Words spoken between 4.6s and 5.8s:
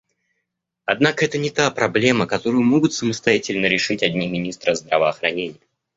здравоохранения.